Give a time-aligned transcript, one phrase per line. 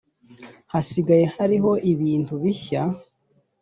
[0.71, 2.81] hasigaye hariho ibintu bishya.